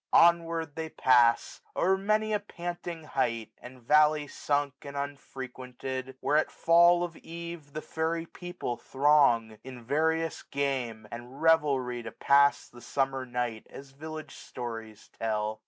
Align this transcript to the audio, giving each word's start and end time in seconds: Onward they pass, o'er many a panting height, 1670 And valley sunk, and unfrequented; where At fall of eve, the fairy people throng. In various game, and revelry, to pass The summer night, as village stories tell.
Onward 0.13 0.75
they 0.75 0.89
pass, 0.89 1.61
o'er 1.75 1.95
many 1.95 2.33
a 2.33 2.39
panting 2.39 3.03
height, 3.03 3.51
1670 3.61 3.75
And 3.77 3.81
valley 3.87 4.27
sunk, 4.27 4.73
and 4.81 4.97
unfrequented; 4.97 6.17
where 6.21 6.37
At 6.37 6.49
fall 6.49 7.03
of 7.03 7.15
eve, 7.17 7.73
the 7.73 7.83
fairy 7.83 8.25
people 8.25 8.77
throng. 8.77 9.59
In 9.63 9.83
various 9.83 10.41
game, 10.41 11.07
and 11.11 11.39
revelry, 11.39 12.01
to 12.01 12.11
pass 12.11 12.67
The 12.67 12.81
summer 12.81 13.27
night, 13.27 13.67
as 13.69 13.91
village 13.91 14.33
stories 14.33 15.11
tell. 15.19 15.59